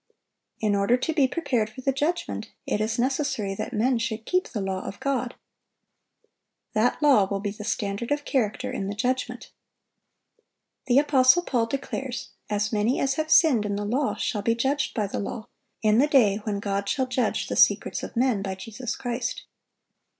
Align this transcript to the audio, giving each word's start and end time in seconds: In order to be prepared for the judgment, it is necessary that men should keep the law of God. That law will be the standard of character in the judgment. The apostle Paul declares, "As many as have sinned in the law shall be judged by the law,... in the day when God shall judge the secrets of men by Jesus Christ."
In 0.59 0.75
order 0.75 0.97
to 0.97 1.13
be 1.13 1.27
prepared 1.27 1.69
for 1.69 1.81
the 1.81 1.91
judgment, 1.91 2.49
it 2.65 2.81
is 2.81 2.97
necessary 2.97 3.53
that 3.53 3.71
men 3.71 3.99
should 3.99 4.25
keep 4.25 4.47
the 4.49 4.59
law 4.59 4.83
of 4.83 4.99
God. 4.99 5.35
That 6.73 6.99
law 7.03 7.25
will 7.29 7.39
be 7.39 7.51
the 7.51 7.63
standard 7.63 8.09
of 8.09 8.25
character 8.25 8.71
in 8.71 8.87
the 8.87 8.95
judgment. 8.95 9.51
The 10.87 10.97
apostle 10.97 11.43
Paul 11.43 11.67
declares, 11.67 12.29
"As 12.49 12.73
many 12.73 12.99
as 12.99 13.13
have 13.13 13.29
sinned 13.31 13.63
in 13.63 13.75
the 13.75 13.85
law 13.85 14.15
shall 14.15 14.41
be 14.41 14.55
judged 14.55 14.95
by 14.95 15.05
the 15.05 15.19
law,... 15.19 15.49
in 15.83 15.99
the 15.99 16.07
day 16.07 16.37
when 16.37 16.59
God 16.59 16.89
shall 16.89 17.05
judge 17.05 17.45
the 17.47 17.55
secrets 17.55 18.01
of 18.01 18.15
men 18.17 18.41
by 18.41 18.55
Jesus 18.55 18.95
Christ." 18.95 19.43